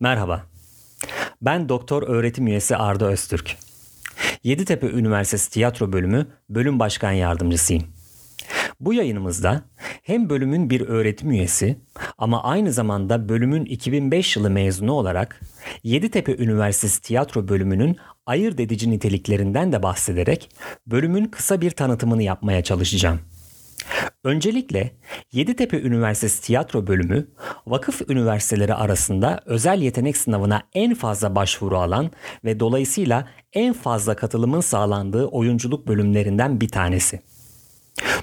Merhaba. 0.00 0.42
Ben 1.42 1.68
doktor 1.68 2.02
öğretim 2.02 2.46
üyesi 2.46 2.76
Arda 2.76 3.06
Öztürk. 3.06 3.56
Yeditepe 4.44 4.86
Üniversitesi 4.86 5.50
Tiyatro 5.50 5.92
Bölümü 5.92 6.26
Bölüm 6.50 6.78
Başkan 6.78 7.12
Yardımcısıyım. 7.12 7.84
Bu 8.80 8.94
yayınımızda 8.94 9.62
hem 10.02 10.30
bölümün 10.30 10.70
bir 10.70 10.80
öğretim 10.80 11.30
üyesi 11.30 11.76
ama 12.18 12.42
aynı 12.42 12.72
zamanda 12.72 13.28
bölümün 13.28 13.64
2005 13.64 14.36
yılı 14.36 14.50
mezunu 14.50 14.92
olarak 14.92 15.40
Yeditepe 15.82 16.36
Üniversitesi 16.36 17.02
Tiyatro 17.02 17.48
Bölümünün 17.48 17.96
ayırt 18.26 18.60
edici 18.60 18.90
niteliklerinden 18.90 19.72
de 19.72 19.82
bahsederek 19.82 20.50
bölümün 20.86 21.24
kısa 21.24 21.60
bir 21.60 21.70
tanıtımını 21.70 22.22
yapmaya 22.22 22.62
çalışacağım. 22.64 23.20
Öncelikle 24.24 24.90
Yeditepe 25.32 25.80
Üniversitesi 25.80 26.42
Tiyatro 26.42 26.86
Bölümü, 26.86 27.28
vakıf 27.66 28.10
üniversiteleri 28.10 28.74
arasında 28.74 29.40
özel 29.46 29.82
yetenek 29.82 30.16
sınavına 30.16 30.62
en 30.74 30.94
fazla 30.94 31.34
başvuru 31.34 31.78
alan 31.78 32.10
ve 32.44 32.60
dolayısıyla 32.60 33.28
en 33.52 33.72
fazla 33.72 34.16
katılımın 34.16 34.60
sağlandığı 34.60 35.26
oyunculuk 35.26 35.86
bölümlerinden 35.88 36.60
bir 36.60 36.68
tanesi. 36.68 37.20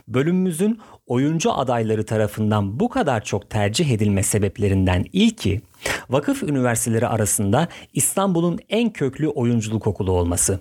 Bölümümüzün 0.08 0.80
oyuncu 1.08 1.54
adayları 1.54 2.06
tarafından 2.06 2.80
bu 2.80 2.90
kadar 2.90 3.24
çok 3.24 3.50
tercih 3.50 3.92
edilme 3.92 4.24
sebeplerinden 4.24 5.06
ilki, 5.14 5.62
vakıf 6.10 6.44
üniversiteleri 6.44 7.08
arasında 7.08 7.68
İstanbul'un 7.94 8.60
en 8.70 8.90
köklü 8.90 9.28
oyunculuk 9.28 9.88
okulu 9.88 10.12
olması. 10.12 10.60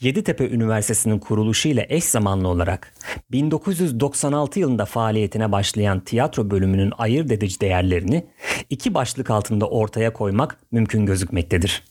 Yeditepe 0.00 0.48
Üniversitesi'nin 0.48 1.18
kuruluşu 1.18 1.68
ile 1.68 1.86
eş 1.88 2.04
zamanlı 2.04 2.48
olarak 2.48 2.94
1996 3.32 4.60
yılında 4.60 4.84
faaliyetine 4.84 5.52
başlayan 5.52 6.00
tiyatro 6.00 6.50
bölümünün 6.50 6.92
ayırt 6.98 7.32
edici 7.32 7.60
değerlerini 7.60 8.26
iki 8.70 8.94
başlık 8.94 9.30
altında 9.30 9.68
ortaya 9.68 10.12
koymak 10.12 10.58
mümkün 10.70 11.06
gözükmektedir. 11.06 11.84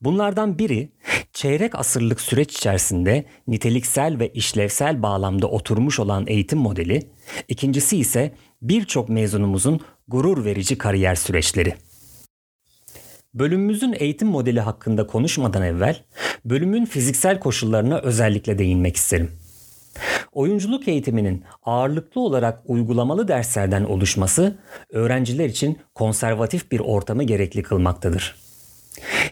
Bunlardan 0.00 0.58
biri 0.58 0.88
çeyrek 1.32 1.74
asırlık 1.74 2.20
süreç 2.20 2.56
içerisinde 2.56 3.24
niteliksel 3.48 4.18
ve 4.18 4.28
işlevsel 4.28 5.02
bağlamda 5.02 5.46
oturmuş 5.46 6.00
olan 6.00 6.24
eğitim 6.26 6.58
modeli, 6.58 7.02
ikincisi 7.48 7.96
ise 7.96 8.34
birçok 8.62 9.08
mezunumuzun 9.08 9.80
gurur 10.08 10.44
verici 10.44 10.78
kariyer 10.78 11.14
süreçleri. 11.14 11.74
Bölümümüzün 13.38 13.94
eğitim 13.98 14.28
modeli 14.28 14.60
hakkında 14.60 15.06
konuşmadan 15.06 15.62
evvel 15.62 16.02
bölümün 16.50 16.84
fiziksel 16.84 17.40
koşullarına 17.40 17.98
özellikle 17.98 18.58
değinmek 18.58 18.96
isterim. 18.96 19.30
Oyunculuk 20.32 20.88
eğitiminin 20.88 21.44
ağırlıklı 21.64 22.20
olarak 22.20 22.62
uygulamalı 22.66 23.28
derslerden 23.28 23.84
oluşması 23.84 24.58
öğrenciler 24.90 25.48
için 25.48 25.78
konservatif 25.94 26.72
bir 26.72 26.80
ortamı 26.80 27.24
gerekli 27.24 27.62
kılmaktadır. 27.62 28.34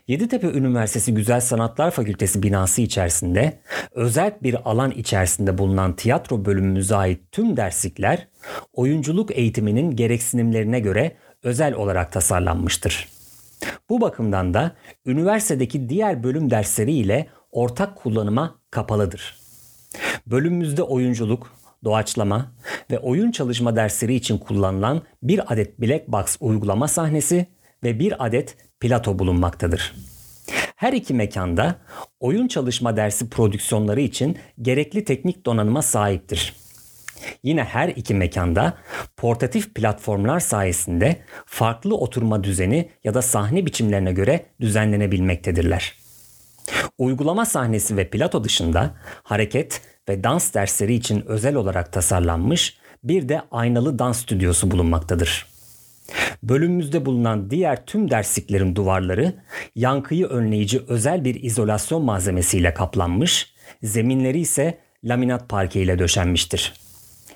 Yeditepe 0.08 0.46
Üniversitesi 0.46 1.14
Güzel 1.14 1.40
Sanatlar 1.40 1.90
Fakültesi 1.90 2.42
binası 2.42 2.82
içerisinde 2.82 3.58
özel 3.92 4.32
bir 4.42 4.70
alan 4.70 4.90
içerisinde 4.90 5.58
bulunan 5.58 5.96
tiyatro 5.96 6.44
bölümümüze 6.44 6.96
ait 6.96 7.20
tüm 7.32 7.56
derslikler 7.56 8.28
oyunculuk 8.72 9.38
eğitiminin 9.38 9.96
gereksinimlerine 9.96 10.80
göre 10.80 11.16
özel 11.42 11.74
olarak 11.74 12.12
tasarlanmıştır. 12.12 13.13
Bu 13.88 14.00
bakımdan 14.00 14.54
da 14.54 14.76
üniversitedeki 15.06 15.88
diğer 15.88 16.22
bölüm 16.22 16.50
dersleri 16.50 16.92
ile 16.92 17.28
ortak 17.52 17.96
kullanıma 17.96 18.58
kapalıdır. 18.70 19.36
Bölümümüzde 20.26 20.82
oyunculuk, 20.82 21.52
doğaçlama 21.84 22.52
ve 22.90 22.98
oyun 22.98 23.30
çalışma 23.30 23.76
dersleri 23.76 24.14
için 24.14 24.38
kullanılan 24.38 25.02
bir 25.22 25.52
adet 25.52 25.80
Black 25.80 26.08
Box 26.08 26.36
uygulama 26.40 26.88
sahnesi 26.88 27.46
ve 27.84 27.98
bir 27.98 28.26
adet 28.26 28.56
plato 28.80 29.18
bulunmaktadır. 29.18 29.94
Her 30.76 30.92
iki 30.92 31.14
mekanda 31.14 31.76
oyun 32.20 32.48
çalışma 32.48 32.96
dersi 32.96 33.30
prodüksiyonları 33.30 34.00
için 34.00 34.38
gerekli 34.62 35.04
teknik 35.04 35.46
donanıma 35.46 35.82
sahiptir. 35.82 36.54
Yine 37.42 37.64
her 37.64 37.88
iki 37.88 38.14
mekanda 38.14 38.74
portatif 39.24 39.74
platformlar 39.74 40.40
sayesinde 40.40 41.16
farklı 41.46 41.96
oturma 41.96 42.44
düzeni 42.44 42.88
ya 43.04 43.14
da 43.14 43.22
sahne 43.22 43.66
biçimlerine 43.66 44.12
göre 44.12 44.46
düzenlenebilmektedirler. 44.60 45.94
Uygulama 46.98 47.44
sahnesi 47.44 47.96
ve 47.96 48.10
plato 48.10 48.44
dışında 48.44 48.94
hareket 49.22 49.80
ve 50.08 50.24
dans 50.24 50.54
dersleri 50.54 50.94
için 50.94 51.24
özel 51.26 51.54
olarak 51.54 51.92
tasarlanmış 51.92 52.76
bir 53.04 53.28
de 53.28 53.42
aynalı 53.50 53.98
dans 53.98 54.22
stüdyosu 54.22 54.70
bulunmaktadır. 54.70 55.46
Bölümümüzde 56.42 57.06
bulunan 57.06 57.50
diğer 57.50 57.86
tüm 57.86 58.10
dersliklerin 58.10 58.76
duvarları 58.76 59.34
yankıyı 59.74 60.26
önleyici 60.26 60.82
özel 60.88 61.24
bir 61.24 61.42
izolasyon 61.42 62.02
malzemesiyle 62.02 62.74
kaplanmış, 62.74 63.54
zeminleri 63.82 64.40
ise 64.40 64.78
laminat 65.04 65.48
parke 65.48 65.82
ile 65.82 65.98
döşenmiştir. 65.98 66.83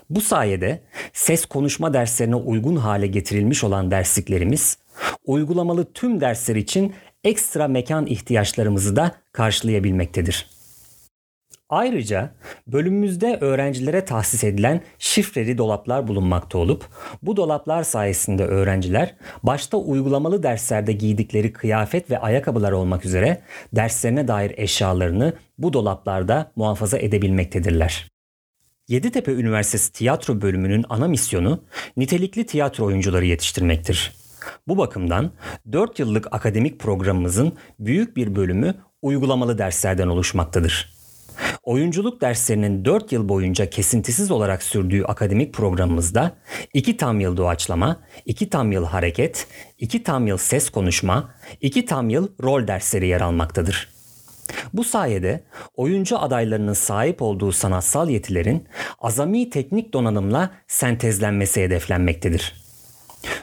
Bu 0.09 0.21
sayede 0.21 0.81
ses 1.13 1.45
konuşma 1.45 1.93
derslerine 1.93 2.35
uygun 2.35 2.75
hale 2.75 3.07
getirilmiş 3.07 3.63
olan 3.63 3.91
dersliklerimiz 3.91 4.77
uygulamalı 5.25 5.93
tüm 5.93 6.21
dersler 6.21 6.55
için 6.55 6.93
ekstra 7.23 7.67
mekan 7.67 8.05
ihtiyaçlarımızı 8.05 8.95
da 8.95 9.11
karşılayabilmektedir. 9.31 10.49
Ayrıca 11.69 12.31
bölümümüzde 12.67 13.37
öğrencilere 13.41 14.05
tahsis 14.05 14.43
edilen 14.43 14.81
şifreli 14.99 15.57
dolaplar 15.57 16.07
bulunmakta 16.07 16.57
olup 16.57 16.85
bu 17.21 17.37
dolaplar 17.37 17.83
sayesinde 17.83 18.45
öğrenciler 18.45 19.15
başta 19.43 19.77
uygulamalı 19.77 20.43
derslerde 20.43 20.93
giydikleri 20.93 21.53
kıyafet 21.53 22.11
ve 22.11 22.19
ayakkabılar 22.19 22.71
olmak 22.71 23.05
üzere 23.05 23.41
derslerine 23.75 24.27
dair 24.27 24.53
eşyalarını 24.57 25.33
bu 25.57 25.73
dolaplarda 25.73 26.51
muhafaza 26.55 26.97
edebilmektedirler. 26.97 28.18
Yeditepe 28.89 29.31
Üniversitesi 29.31 29.93
Tiyatro 29.93 30.41
Bölümünün 30.41 30.85
ana 30.89 31.07
misyonu 31.07 31.63
nitelikli 31.97 32.45
tiyatro 32.45 32.85
oyuncuları 32.85 33.25
yetiştirmektir. 33.25 34.13
Bu 34.67 34.77
bakımdan 34.77 35.31
4 35.71 35.99
yıllık 35.99 36.27
akademik 36.31 36.79
programımızın 36.79 37.53
büyük 37.79 38.17
bir 38.17 38.35
bölümü 38.35 38.75
uygulamalı 39.01 39.57
derslerden 39.57 40.07
oluşmaktadır. 40.07 40.93
Oyunculuk 41.63 42.21
derslerinin 42.21 42.85
4 42.85 43.11
yıl 43.11 43.29
boyunca 43.29 43.69
kesintisiz 43.69 44.31
olarak 44.31 44.63
sürdüğü 44.63 45.03
akademik 45.03 45.53
programımızda 45.53 46.37
2 46.73 46.97
tam 46.97 47.19
yıl 47.19 47.37
doğaçlama, 47.37 47.99
2 48.25 48.49
tam 48.49 48.71
yıl 48.71 48.85
hareket, 48.85 49.47
2 49.77 50.03
tam 50.03 50.27
yıl 50.27 50.37
ses 50.37 50.69
konuşma, 50.69 51.35
2 51.61 51.85
tam 51.85 52.09
yıl 52.09 52.27
rol 52.43 52.67
dersleri 52.67 53.07
yer 53.07 53.21
almaktadır. 53.21 53.98
Bu 54.73 54.83
sayede 54.83 55.43
oyuncu 55.75 56.19
adaylarının 56.19 56.73
sahip 56.73 57.21
olduğu 57.21 57.51
sanatsal 57.51 58.09
yetilerin 58.09 58.67
azami 58.99 59.49
teknik 59.49 59.93
donanımla 59.93 60.49
sentezlenmesi 60.67 61.61
hedeflenmektedir. 61.61 62.69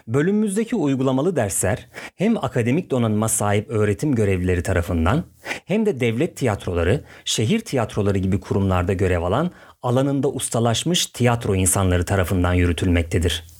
Bölümümüzdeki 0.08 0.76
uygulamalı 0.76 1.36
dersler 1.36 1.88
hem 2.14 2.44
akademik 2.44 2.90
donanıma 2.90 3.28
sahip 3.28 3.70
öğretim 3.70 4.14
görevlileri 4.14 4.62
tarafından 4.62 5.24
hem 5.64 5.86
de 5.86 6.00
devlet 6.00 6.36
tiyatroları, 6.36 7.04
şehir 7.24 7.60
tiyatroları 7.60 8.18
gibi 8.18 8.40
kurumlarda 8.40 8.92
görev 8.92 9.22
alan 9.22 9.50
alanında 9.82 10.28
ustalaşmış 10.28 11.06
tiyatro 11.06 11.54
insanları 11.54 12.04
tarafından 12.04 12.54
yürütülmektedir. 12.54 13.55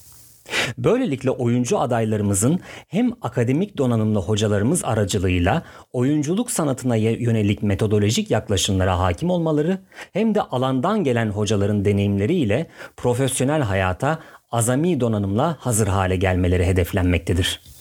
Böylelikle 0.79 1.31
oyuncu 1.31 1.79
adaylarımızın 1.79 2.61
hem 2.89 3.11
akademik 3.23 3.79
donanımlı 3.79 4.19
hocalarımız 4.19 4.85
aracılığıyla 4.85 5.63
oyunculuk 5.93 6.51
sanatına 6.51 6.97
yönelik 6.97 7.63
metodolojik 7.63 8.31
yaklaşımlara 8.31 8.99
hakim 8.99 9.31
olmaları 9.31 9.79
hem 10.13 10.35
de 10.35 10.43
alandan 10.43 11.05
gelen 11.05 11.31
hocaların 11.31 11.85
deneyimleriyle 11.85 12.67
profesyonel 12.97 13.63
hayata 13.63 14.19
azami 14.51 15.01
donanımla 15.01 15.57
hazır 15.61 15.87
hale 15.87 16.17
gelmeleri 16.17 16.67
hedeflenmektedir. 16.67 17.76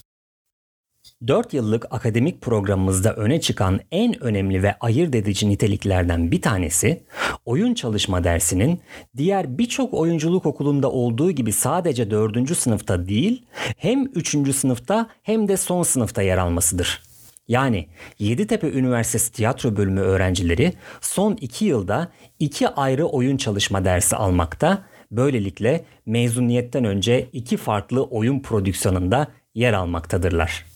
4 1.27 1.53
yıllık 1.53 1.85
akademik 1.91 2.41
programımızda 2.41 3.13
öne 3.13 3.41
çıkan 3.41 3.79
en 3.91 4.23
önemli 4.23 4.63
ve 4.63 4.75
ayırt 4.79 5.15
edici 5.15 5.49
niteliklerden 5.49 6.31
bir 6.31 6.41
tanesi 6.41 7.03
oyun 7.45 7.73
çalışma 7.73 8.23
dersinin 8.23 8.79
diğer 9.17 9.57
birçok 9.57 9.93
oyunculuk 9.93 10.45
okulunda 10.45 10.91
olduğu 10.91 11.31
gibi 11.31 11.51
sadece 11.51 12.11
4. 12.11 12.57
sınıfta 12.57 13.07
değil 13.07 13.45
hem 13.77 14.05
3. 14.05 14.55
sınıfta 14.55 15.09
hem 15.23 15.47
de 15.47 15.57
son 15.57 15.83
sınıfta 15.83 16.21
yer 16.21 16.37
almasıdır. 16.37 17.03
Yani 17.47 17.87
Yeditepe 18.19 18.71
Üniversitesi 18.71 19.31
Tiyatro 19.31 19.77
Bölümü 19.77 20.01
öğrencileri 20.01 20.73
son 21.01 21.37
2 21.41 21.65
yılda 21.65 22.11
2 22.39 22.69
ayrı 22.69 23.05
oyun 23.05 23.37
çalışma 23.37 23.85
dersi 23.85 24.15
almakta, 24.15 24.83
böylelikle 25.11 25.85
mezuniyetten 26.05 26.85
önce 26.85 27.29
iki 27.33 27.57
farklı 27.57 28.03
oyun 28.03 28.39
prodüksiyonunda 28.39 29.27
yer 29.55 29.73
almaktadırlar. 29.73 30.74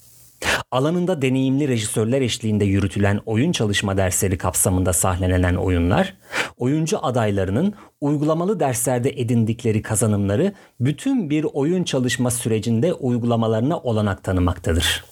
Alanında 0.72 1.22
deneyimli 1.22 1.68
rejisörler 1.68 2.22
eşliğinde 2.22 2.66
yürütülen 2.66 3.20
oyun 3.26 3.52
çalışma 3.52 3.98
dersleri 3.98 4.38
kapsamında 4.38 4.94
sahnelenen 4.94 5.56
oyunlar, 5.56 6.14
oyuncu 6.58 7.06
adaylarının 7.06 7.74
uygulamalı 8.02 8.60
derslerde 8.60 9.10
edindikleri 9.10 9.82
kazanımları 9.82 10.54
bütün 10.80 11.30
bir 11.30 11.46
oyun 11.54 11.84
çalışma 11.84 12.32
sürecinde 12.32 12.94
uygulamalarına 12.94 13.78
olanak 13.80 14.24
tanımaktadır. 14.24 15.06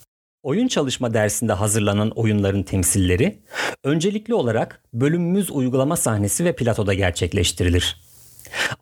Oyun 0.43 0.67
çalışma 0.67 1.13
dersinde 1.13 1.53
hazırlanan 1.53 2.09
oyunların 2.09 2.63
temsilleri 2.63 3.39
öncelikli 3.83 4.33
olarak 4.33 4.83
bölümümüz 4.93 5.51
uygulama 5.51 5.95
sahnesi 5.95 6.45
ve 6.45 6.55
platoda 6.55 6.93
gerçekleştirilir. 6.93 8.06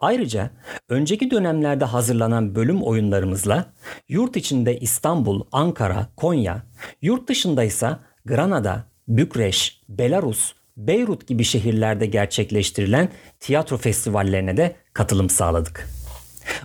Ayrıca 0.01 0.49
önceki 0.89 1.31
dönemlerde 1.31 1.85
hazırlanan 1.85 2.55
bölüm 2.55 2.83
oyunlarımızla 2.83 3.65
yurt 4.09 4.35
içinde 4.35 4.79
İstanbul, 4.79 5.43
Ankara, 5.51 6.07
Konya, 6.15 6.63
yurt 7.01 7.29
dışında 7.29 7.63
ise 7.63 7.89
Granada, 8.25 8.83
Bükreş, 9.07 9.81
Belarus, 9.89 10.53
Beyrut 10.77 11.27
gibi 11.27 11.43
şehirlerde 11.43 12.05
gerçekleştirilen 12.05 13.09
tiyatro 13.39 13.77
festivallerine 13.77 14.57
de 14.57 14.75
katılım 14.93 15.29
sağladık. 15.29 15.94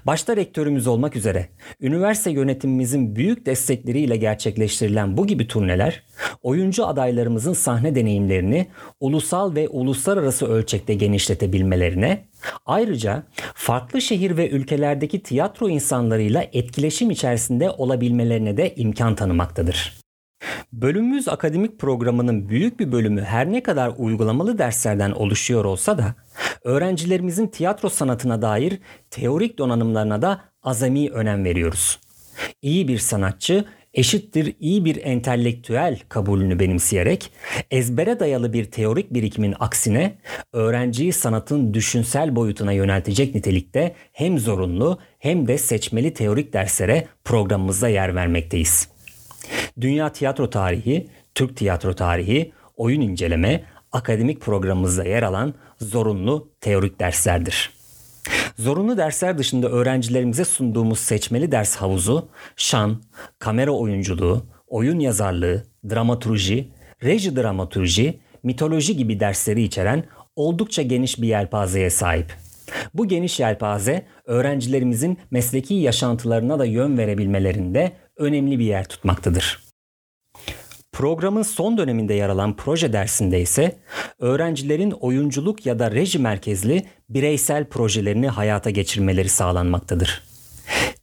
Başta 0.07 0.37
rektörümüz 0.37 0.87
olmak 0.87 1.17
üzere 1.17 1.49
üniversite 1.81 2.31
yönetimimizin 2.31 3.17
büyük 3.17 3.47
destekleriyle 3.47 4.17
gerçekleştirilen 4.17 5.17
bu 5.17 5.27
gibi 5.27 5.47
turneler 5.47 6.03
oyuncu 6.43 6.87
adaylarımızın 6.87 7.53
sahne 7.53 7.95
deneyimlerini 7.95 8.67
ulusal 9.01 9.55
ve 9.55 9.69
uluslararası 9.69 10.47
ölçekte 10.47 10.95
genişletebilmelerine 10.95 12.25
ayrıca 12.67 13.23
farklı 13.55 14.01
şehir 14.01 14.37
ve 14.37 14.51
ülkelerdeki 14.51 15.23
tiyatro 15.23 15.69
insanlarıyla 15.69 16.47
etkileşim 16.53 17.11
içerisinde 17.11 17.71
olabilmelerine 17.71 18.57
de 18.57 18.75
imkan 18.75 19.15
tanımaktadır. 19.15 20.00
Bölümümüz 20.73 21.29
akademik 21.29 21.79
programının 21.79 22.49
büyük 22.49 22.81
bir 22.81 22.93
bölümü 22.93 23.23
her 23.23 23.53
ne 23.53 23.63
kadar 23.63 23.93
uygulamalı 23.97 24.59
derslerden 24.59 25.11
oluşuyor 25.11 25.65
olsa 25.65 25.99
da 25.99 26.15
öğrencilerimizin 26.65 27.47
tiyatro 27.47 27.89
sanatına 27.89 28.43
dair 28.43 28.79
teorik 29.11 29.59
donanımlarına 29.59 30.23
da 30.23 30.41
azami 30.63 31.11
önem 31.11 31.45
veriyoruz. 31.45 31.99
İyi 32.63 32.89
bir 32.89 32.99
sanatçı 32.99 33.65
eşittir 33.95 34.55
iyi 34.61 34.85
bir 34.85 35.05
entelektüel 35.05 35.99
kabulünü 36.09 36.59
benimseyerek 36.59 37.33
ezbere 37.71 38.21
dayalı 38.21 38.53
bir 38.53 38.65
teorik 38.65 39.15
birikimin 39.15 39.55
aksine 39.61 40.19
öğrenciyi 40.53 41.13
sanatın 41.13 41.75
düşünsel 41.75 42.37
boyutuna 42.37 42.73
yöneltecek 42.73 43.35
nitelikte 43.35 43.95
hem 44.13 44.39
zorunlu 44.39 44.99
hem 45.19 45.47
de 45.49 45.59
seçmeli 45.59 46.15
teorik 46.15 46.53
derslere 46.53 47.07
programımızda 47.25 47.89
yer 47.89 48.15
vermekteyiz. 48.15 48.89
Dünya 49.81 50.13
tiyatro 50.13 50.51
tarihi, 50.51 51.09
Türk 51.35 51.57
tiyatro 51.57 51.95
tarihi, 51.95 52.53
oyun 52.77 53.01
inceleme, 53.01 53.65
akademik 53.93 54.41
programımızda 54.41 55.05
yer 55.05 55.23
alan 55.23 55.55
zorunlu 55.81 56.49
teorik 56.61 57.01
derslerdir. 57.01 57.71
Zorunlu 58.59 58.97
dersler 58.97 59.39
dışında 59.39 59.69
öğrencilerimize 59.69 60.45
sunduğumuz 60.45 60.99
seçmeli 60.99 61.53
ders 61.53 61.77
havuzu, 61.77 62.29
şan, 62.57 63.03
kamera 63.39 63.71
oyunculuğu, 63.71 64.47
oyun 64.67 64.99
yazarlığı, 64.99 65.65
dramaturji, 65.91 66.69
reji 67.03 67.37
dramaturji, 67.37 68.21
mitoloji 68.43 68.97
gibi 68.97 69.21
dersleri 69.21 69.63
içeren 69.63 70.05
oldukça 70.37 70.83
geniş 70.83 71.21
bir 71.21 71.29
yelpazeye 71.29 71.91
sahip. 71.91 72.33
Bu 72.95 73.09
geniş 73.09 73.41
yelpaze 73.41 74.07
öğrencilerimizin 74.25 75.19
mesleki 75.31 75.75
yaşantılarına 75.75 76.59
da 76.59 76.65
yön 76.65 76.99
verebilmelerinde 76.99 77.93
önemli 78.17 78.59
bir 78.59 78.65
yer 78.65 78.89
tutmaktadır. 78.89 79.70
Programın 81.01 81.43
son 81.43 81.79
döneminde 81.79 82.15
yer 82.15 82.29
alan 82.29 82.57
proje 82.57 82.93
dersinde 82.93 83.41
ise 83.41 83.77
öğrencilerin 84.19 84.91
oyunculuk 84.91 85.67
ya 85.67 85.79
da 85.79 85.91
reji 85.91 86.19
merkezli 86.19 86.87
bireysel 87.09 87.65
projelerini 87.65 88.29
hayata 88.29 88.71
geçirmeleri 88.71 89.29
sağlanmaktadır. 89.29 90.23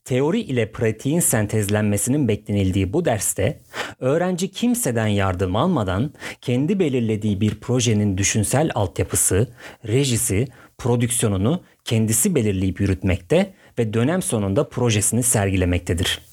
Teori 0.04 0.40
ile 0.40 0.72
pratiğin 0.72 1.20
sentezlenmesinin 1.20 2.28
beklenildiği 2.28 2.92
bu 2.92 3.04
derste 3.04 3.60
öğrenci 4.00 4.50
kimseden 4.50 5.06
yardım 5.06 5.56
almadan 5.56 6.12
kendi 6.40 6.78
belirlediği 6.78 7.40
bir 7.40 7.54
projenin 7.54 8.18
düşünsel 8.18 8.70
altyapısı, 8.74 9.48
rejisi, 9.86 10.48
prodüksiyonunu 10.78 11.62
kendisi 11.84 12.34
belirleyip 12.34 12.80
yürütmekte 12.80 13.54
ve 13.78 13.92
dönem 13.92 14.22
sonunda 14.22 14.68
projesini 14.68 15.22
sergilemektedir. 15.22 16.27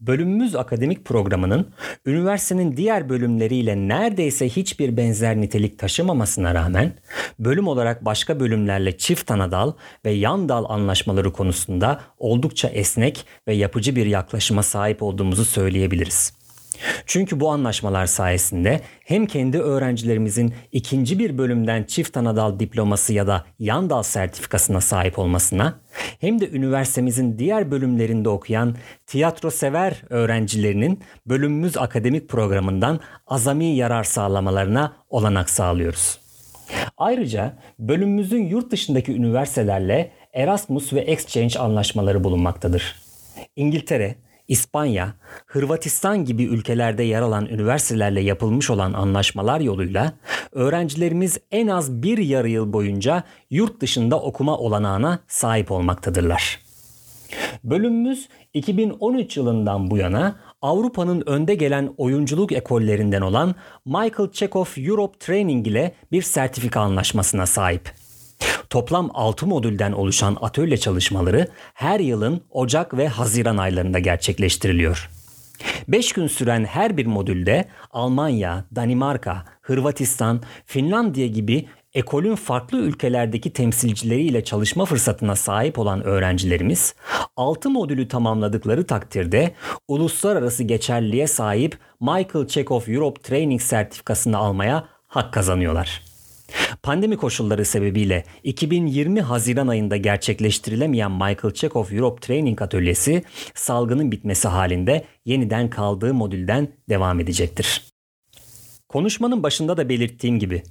Bölümümüz 0.00 0.54
akademik 0.54 1.04
programının 1.04 1.66
üniversitenin 2.06 2.76
diğer 2.76 3.08
bölümleriyle 3.08 3.76
neredeyse 3.76 4.48
hiçbir 4.48 4.96
benzer 4.96 5.36
nitelik 5.36 5.78
taşımamasına 5.78 6.54
rağmen 6.54 6.92
bölüm 7.38 7.68
olarak 7.68 8.04
başka 8.04 8.40
bölümlerle 8.40 8.98
çift 8.98 9.30
ana 9.30 9.50
dal 9.50 9.72
ve 10.04 10.10
yan 10.10 10.48
dal 10.48 10.64
anlaşmaları 10.68 11.32
konusunda 11.32 12.00
oldukça 12.18 12.68
esnek 12.68 13.26
ve 13.48 13.54
yapıcı 13.54 13.96
bir 13.96 14.06
yaklaşıma 14.06 14.62
sahip 14.62 15.02
olduğumuzu 15.02 15.44
söyleyebiliriz. 15.44 16.45
Çünkü 17.06 17.40
bu 17.40 17.50
anlaşmalar 17.50 18.06
sayesinde 18.06 18.80
hem 19.04 19.26
kendi 19.26 19.58
öğrencilerimizin 19.58 20.54
ikinci 20.72 21.18
bir 21.18 21.38
bölümden 21.38 21.84
çift 21.84 22.16
anadal 22.16 22.58
diploması 22.58 23.12
ya 23.12 23.26
da 23.26 23.44
yan 23.58 23.90
dal 23.90 24.02
sertifikasına 24.02 24.80
sahip 24.80 25.18
olmasına 25.18 25.80
hem 26.20 26.40
de 26.40 26.50
üniversitemizin 26.50 27.38
diğer 27.38 27.70
bölümlerinde 27.70 28.28
okuyan 28.28 28.76
tiyatro 29.06 29.50
sever 29.50 30.02
öğrencilerinin 30.10 31.00
bölümümüz 31.26 31.76
akademik 31.76 32.28
programından 32.28 33.00
azami 33.26 33.66
yarar 33.66 34.04
sağlamalarına 34.04 34.92
olanak 35.10 35.50
sağlıyoruz. 35.50 36.20
Ayrıca 36.96 37.58
bölümümüzün 37.78 38.46
yurt 38.46 38.70
dışındaki 38.70 39.12
üniversitelerle 39.12 40.12
Erasmus 40.34 40.92
ve 40.92 41.00
Exchange 41.00 41.58
anlaşmaları 41.58 42.24
bulunmaktadır. 42.24 42.94
İngiltere, 43.56 44.14
İspanya, 44.48 45.14
Hırvatistan 45.46 46.24
gibi 46.24 46.44
ülkelerde 46.44 47.02
yer 47.02 47.22
alan 47.22 47.46
üniversitelerle 47.46 48.20
yapılmış 48.20 48.70
olan 48.70 48.92
anlaşmalar 48.92 49.60
yoluyla 49.60 50.12
öğrencilerimiz 50.52 51.38
en 51.50 51.66
az 51.66 52.02
bir 52.02 52.18
yarı 52.18 52.48
yıl 52.48 52.72
boyunca 52.72 53.22
yurt 53.50 53.80
dışında 53.80 54.20
okuma 54.20 54.58
olanağına 54.58 55.18
sahip 55.28 55.70
olmaktadırlar. 55.70 56.66
Bölümümüz 57.64 58.28
2013 58.54 59.36
yılından 59.36 59.90
bu 59.90 59.96
yana 59.96 60.36
Avrupa'nın 60.62 61.22
önde 61.26 61.54
gelen 61.54 61.94
oyunculuk 61.96 62.52
ekollerinden 62.52 63.20
olan 63.20 63.54
Michael 63.84 64.30
Chekhov 64.32 64.66
Europe 64.76 65.18
Training 65.18 65.66
ile 65.66 65.94
bir 66.12 66.22
sertifika 66.22 66.80
anlaşmasına 66.80 67.46
sahip. 67.46 68.05
Toplam 68.70 69.10
6 69.14 69.46
modülden 69.46 69.92
oluşan 69.92 70.36
atölye 70.40 70.76
çalışmaları 70.76 71.48
her 71.74 72.00
yılın 72.00 72.40
Ocak 72.50 72.96
ve 72.96 73.08
Haziran 73.08 73.56
aylarında 73.56 73.98
gerçekleştiriliyor. 73.98 75.10
5 75.88 76.12
gün 76.12 76.26
süren 76.26 76.64
her 76.64 76.96
bir 76.96 77.06
modülde 77.06 77.68
Almanya, 77.90 78.64
Danimarka, 78.76 79.44
Hırvatistan, 79.60 80.42
Finlandiya 80.66 81.26
gibi 81.26 81.68
ekolün 81.94 82.34
farklı 82.34 82.78
ülkelerdeki 82.78 83.52
temsilcileriyle 83.52 84.44
çalışma 84.44 84.84
fırsatına 84.84 85.36
sahip 85.36 85.78
olan 85.78 86.02
öğrencilerimiz 86.04 86.94
6 87.36 87.70
modülü 87.70 88.08
tamamladıkları 88.08 88.86
takdirde 88.86 89.54
uluslararası 89.88 90.62
geçerliğe 90.64 91.26
sahip 91.26 91.78
Michael 92.00 92.46
Chekhov 92.46 92.82
Europe 92.88 93.22
Training 93.22 93.60
sertifikasını 93.60 94.38
almaya 94.38 94.88
hak 95.06 95.32
kazanıyorlar. 95.32 96.05
Pandemi 96.82 97.16
koşulları 97.16 97.64
sebebiyle 97.64 98.24
2020 98.44 99.20
Haziran 99.20 99.68
ayında 99.68 99.96
gerçekleştirilemeyen 99.96 101.12
Michael 101.12 101.54
Chekhov 101.54 101.92
Europe 101.92 102.20
Training 102.20 102.62
Atölyesi 102.62 103.22
salgının 103.54 104.12
bitmesi 104.12 104.48
halinde 104.48 105.04
yeniden 105.24 105.70
kaldığı 105.70 106.14
modülden 106.14 106.68
devam 106.88 107.20
edecektir. 107.20 107.82
Konuşmanın 108.88 109.42
başında 109.42 109.76
da 109.76 109.88
belirttiğim 109.88 110.38
gibi 110.38 110.62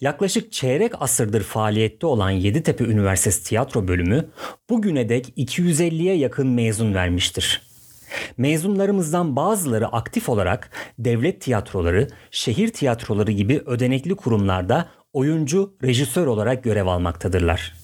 yaklaşık 0.00 0.52
çeyrek 0.52 0.92
asırdır 1.02 1.42
faaliyette 1.42 2.06
olan 2.06 2.30
Yeditepe 2.30 2.84
Üniversitesi 2.84 3.44
Tiyatro 3.44 3.88
Bölümü 3.88 4.28
bugüne 4.70 5.08
dek 5.08 5.32
250'ye 5.36 6.16
yakın 6.16 6.46
mezun 6.46 6.94
vermiştir. 6.94 7.68
Mezunlarımızdan 8.36 9.36
bazıları 9.36 9.88
aktif 9.88 10.28
olarak 10.28 10.70
devlet 10.98 11.40
tiyatroları, 11.40 12.08
şehir 12.30 12.68
tiyatroları 12.68 13.32
gibi 13.32 13.62
ödenekli 13.66 14.14
kurumlarda 14.14 14.88
oyuncu, 15.12 15.76
rejisör 15.82 16.26
olarak 16.26 16.64
görev 16.64 16.86
almaktadırlar. 16.86 17.74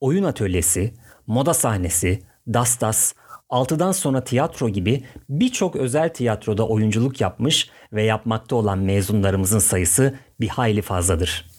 Oyun 0.00 0.24
atölyesi, 0.24 0.94
moda 1.26 1.54
sahnesi, 1.54 2.22
dastas, 2.48 3.14
altıdan 3.48 3.92
sonra 3.92 4.24
tiyatro 4.24 4.68
gibi 4.68 5.04
birçok 5.28 5.76
özel 5.76 6.08
tiyatroda 6.08 6.68
oyunculuk 6.68 7.20
yapmış 7.20 7.70
ve 7.92 8.02
yapmakta 8.02 8.56
olan 8.56 8.78
mezunlarımızın 8.78 9.58
sayısı 9.58 10.14
bir 10.40 10.48
hayli 10.48 10.82
fazladır. 10.82 11.53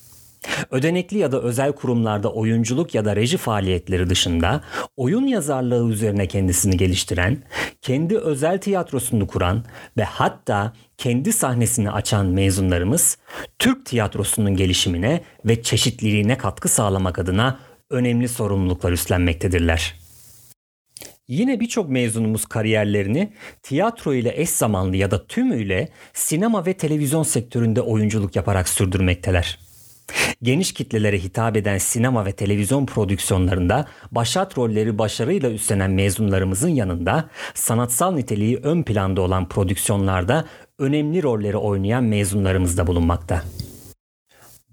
Ödenekli 0.72 1.18
ya 1.18 1.32
da 1.32 1.42
özel 1.42 1.72
kurumlarda 1.72 2.34
oyunculuk 2.34 2.96
ya 2.96 3.06
da 3.06 3.16
reji 3.16 3.38
faaliyetleri 3.38 4.10
dışında 4.10 4.62
oyun 4.98 5.28
yazarlığı 5.28 5.90
üzerine 5.90 6.28
kendisini 6.28 6.78
geliştiren, 6.78 7.44
kendi 7.82 8.18
özel 8.18 8.62
tiyatrosunu 8.62 9.28
kuran 9.28 9.64
ve 9.98 10.04
hatta 10.04 10.74
kendi 10.98 11.34
sahnesini 11.34 11.92
açan 11.92 12.25
mezunlarımız 12.25 13.18
Türk 13.60 13.86
tiyatrosunun 13.86 14.56
gelişimine 14.56 15.22
ve 15.46 15.62
çeşitliliğine 15.62 16.38
katkı 16.38 16.70
sağlamak 16.70 17.20
adına 17.20 17.60
önemli 17.90 18.28
sorumluluklar 18.28 18.92
üstlenmektedirler. 18.92 19.96
Yine 21.28 21.60
birçok 21.60 21.90
mezunumuz 21.90 22.46
kariyerlerini 22.46 23.34
tiyatro 23.64 24.14
ile 24.14 24.42
eş 24.42 24.50
zamanlı 24.50 24.96
ya 24.96 25.12
da 25.12 25.28
tümüyle 25.28 25.90
sinema 26.14 26.66
ve 26.66 26.74
televizyon 26.74 27.24
sektöründe 27.24 27.82
oyunculuk 27.82 28.36
yaparak 28.36 28.70
sürdürmekteler. 28.70 29.65
Geniş 30.42 30.74
kitlelere 30.74 31.20
hitap 31.20 31.58
eden 31.58 31.78
sinema 31.78 32.26
ve 32.26 32.32
televizyon 32.32 32.86
prodüksiyonlarında 32.86 33.86
başat 34.12 34.58
rolleri 34.58 34.98
başarıyla 34.98 35.50
üstlenen 35.52 35.92
mezunlarımızın 35.92 36.70
yanında 36.70 37.30
sanatsal 37.54 38.12
niteliği 38.12 38.58
ön 38.58 38.84
planda 38.84 39.22
olan 39.22 39.50
prodüksiyonlarda 39.50 40.46
önemli 40.80 41.24
rolleri 41.24 41.58
oynayan 41.58 42.04
mezunlarımız 42.04 42.78
da 42.78 42.88
bulunmakta. 42.88 43.44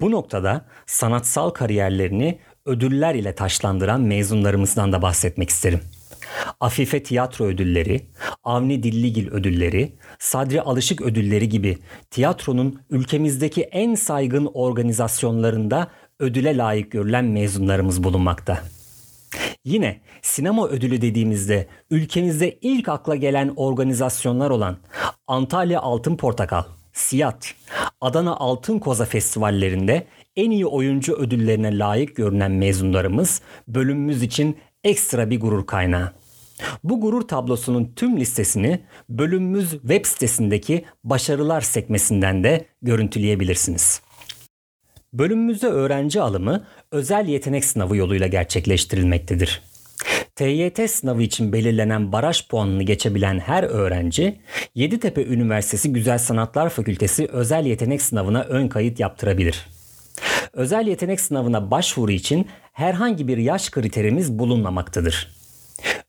Bu 0.00 0.10
noktada 0.10 0.64
sanatsal 0.86 1.50
kariyerlerini 1.50 2.38
ödüller 2.66 3.14
ile 3.14 3.34
taşlandıran 3.34 4.00
mezunlarımızdan 4.00 4.92
da 4.92 5.02
bahsetmek 5.02 5.50
isterim. 5.50 5.80
Afife 6.60 7.02
Tiyatro 7.02 7.44
Ödülleri, 7.44 8.00
Avni 8.44 8.82
Dilligil 8.82 9.28
Ödülleri, 9.28 9.92
Sadri 10.18 10.62
Alışık 10.62 11.00
Ödülleri 11.00 11.48
gibi 11.48 11.78
tiyatronun 12.10 12.80
ülkemizdeki 12.90 13.62
en 13.62 13.94
saygın 13.94 14.50
organizasyonlarında 14.54 15.90
ödüle 16.20 16.56
layık 16.56 16.90
görülen 16.90 17.24
mezunlarımız 17.24 18.04
bulunmakta. 18.04 18.62
Yine 19.64 20.00
sinema 20.22 20.68
ödülü 20.68 21.02
dediğimizde 21.02 21.66
ülkemizde 21.90 22.58
ilk 22.60 22.88
akla 22.88 23.16
gelen 23.16 23.52
organizasyonlar 23.56 24.50
olan 24.50 24.76
Antalya 25.26 25.80
Altın 25.80 26.16
Portakal, 26.16 26.62
Siyat, 26.92 27.54
Adana 28.00 28.36
Altın 28.36 28.78
Koza 28.78 29.04
festivallerinde 29.04 30.06
en 30.36 30.50
iyi 30.50 30.66
oyuncu 30.66 31.14
ödüllerine 31.14 31.78
layık 31.78 32.16
görünen 32.16 32.52
mezunlarımız 32.52 33.42
bölümümüz 33.68 34.22
için 34.22 34.56
ekstra 34.84 35.30
bir 35.30 35.40
gurur 35.40 35.66
kaynağı. 35.66 36.12
Bu 36.84 37.00
gurur 37.00 37.22
tablosunun 37.28 37.92
tüm 37.96 38.20
listesini 38.20 38.80
bölümümüz 39.08 39.70
web 39.70 40.06
sitesindeki 40.06 40.84
başarılar 41.04 41.60
sekmesinden 41.60 42.44
de 42.44 42.66
görüntüleyebilirsiniz. 42.82 44.02
Bölümümüzde 45.12 45.66
öğrenci 45.66 46.20
alımı 46.20 46.66
özel 46.90 47.28
yetenek 47.28 47.64
sınavı 47.64 47.96
yoluyla 47.96 48.26
gerçekleştirilmektedir. 48.26 49.62
TYT 50.36 50.90
sınavı 50.90 51.22
için 51.22 51.52
belirlenen 51.52 52.12
baraj 52.12 52.48
puanını 52.48 52.82
geçebilen 52.82 53.38
her 53.38 53.62
öğrenci 53.62 54.40
Yeditepe 54.74 55.24
Üniversitesi 55.24 55.92
Güzel 55.92 56.18
Sanatlar 56.18 56.68
Fakültesi 56.68 57.26
özel 57.26 57.66
yetenek 57.66 58.02
sınavına 58.02 58.42
ön 58.42 58.68
kayıt 58.68 59.00
yaptırabilir. 59.00 59.66
Özel 60.52 60.86
yetenek 60.86 61.20
sınavına 61.20 61.70
başvuru 61.70 62.12
için 62.12 62.46
herhangi 62.72 63.28
bir 63.28 63.38
yaş 63.38 63.70
kriterimiz 63.70 64.38
bulunmamaktadır. 64.38 65.34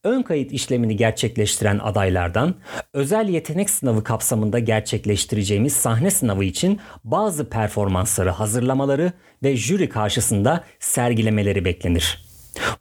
Ön 0.04 0.22
kayıt 0.22 0.52
işlemini 0.52 0.96
gerçekleştiren 0.96 1.80
adaylardan 1.80 2.56
özel 2.94 3.30
yetenek 3.30 3.70
sınavı 3.70 4.04
kapsamında 4.04 4.60
gerçekleştireceğimiz 4.60 5.74
sahne 5.74 6.12
sınavı 6.12 6.44
için 6.44 6.80
bazı 7.04 7.50
performansları 7.50 8.30
hazırlamaları 8.30 9.14
ve 9.44 9.56
jüri 9.56 9.90
karşısında 9.90 10.64
sergilemeleri 10.80 11.66
beklenir. 11.66 12.26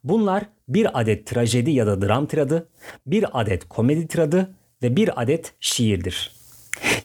Bunlar 0.05 0.43
bir 0.69 1.01
adet 1.01 1.27
trajedi 1.27 1.71
ya 1.71 1.87
da 1.87 2.03
dram 2.03 2.27
tiradı, 2.27 2.69
bir 3.07 3.41
adet 3.41 3.69
komedi 3.69 4.07
tiradı 4.09 4.55
ve 4.83 4.97
bir 4.97 5.23
adet 5.23 5.55
şiirdir. 5.61 6.42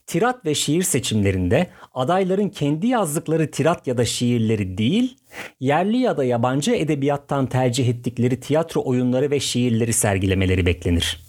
Tirat 0.08 0.46
ve 0.46 0.56
şiir 0.56 0.84
seçimlerinde 0.84 1.68
adayların 1.94 2.50
kendi 2.50 2.88
yazdıkları 2.88 3.52
tirat 3.52 3.88
ya 3.88 3.98
da 3.98 4.06
şiirleri 4.06 4.78
değil, 4.78 5.18
yerli 5.60 5.98
ya 5.98 6.18
da 6.18 6.24
yabancı 6.24 6.72
edebiyattan 6.72 7.48
tercih 7.48 7.90
ettikleri 7.90 8.40
tiyatro 8.40 8.82
oyunları 8.86 9.32
ve 9.32 9.40
şiirleri 9.40 9.94
sergilemeleri 9.94 10.66
beklenir. 10.66 11.28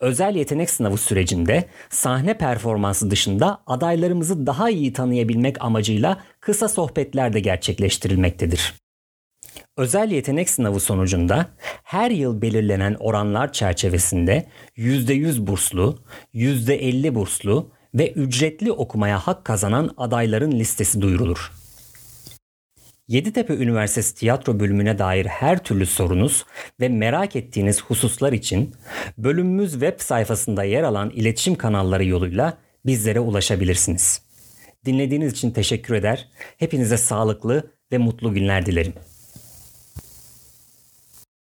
Özel 0.00 0.36
yetenek 0.36 0.70
sınavı 0.70 0.96
sürecinde 0.96 1.64
sahne 1.90 2.38
performansı 2.38 3.10
dışında 3.10 3.62
adaylarımızı 3.66 4.46
daha 4.46 4.70
iyi 4.70 4.92
tanıyabilmek 4.92 5.64
amacıyla 5.64 6.20
kısa 6.40 6.68
sohbetler 6.68 7.32
de 7.32 7.40
gerçekleştirilmektedir. 7.40 8.74
Özel 9.76 10.10
yetenek 10.10 10.50
sınavı 10.50 10.80
sonucunda 10.80 11.46
her 11.82 12.10
yıl 12.10 12.42
belirlenen 12.42 12.96
oranlar 13.00 13.52
çerçevesinde 13.52 14.46
%100 14.76 15.46
burslu, 15.46 15.98
%50 16.34 17.14
burslu 17.14 17.70
ve 17.94 18.12
ücretli 18.12 18.72
okumaya 18.72 19.18
hak 19.18 19.44
kazanan 19.44 19.90
adayların 19.96 20.52
listesi 20.52 21.00
duyurulur. 21.00 21.52
Yeditepe 23.08 23.54
Üniversitesi 23.54 24.14
Tiyatro 24.14 24.60
bölümüne 24.60 24.98
dair 24.98 25.26
her 25.26 25.64
türlü 25.64 25.86
sorunuz 25.86 26.44
ve 26.80 26.88
merak 26.88 27.36
ettiğiniz 27.36 27.82
hususlar 27.82 28.32
için 28.32 28.74
bölümümüz 29.18 29.72
web 29.72 30.00
sayfasında 30.00 30.64
yer 30.64 30.82
alan 30.82 31.10
iletişim 31.10 31.54
kanalları 31.54 32.04
yoluyla 32.04 32.58
bizlere 32.86 33.20
ulaşabilirsiniz. 33.20 34.22
Dinlediğiniz 34.84 35.32
için 35.32 35.50
teşekkür 35.50 35.94
eder. 35.94 36.28
Hepinize 36.56 36.96
sağlıklı 36.96 37.70
ve 37.92 37.98
mutlu 37.98 38.34
günler 38.34 38.66
dilerim. 38.66 38.94